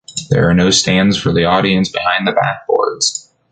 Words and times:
There 0.31 0.49
are 0.49 0.55
no 0.55 0.71
stands 0.71 1.15
for 1.15 1.31
the 1.31 1.45
audience 1.45 1.89
behind 1.89 2.25
the 2.25 2.31
backboards. 2.31 3.29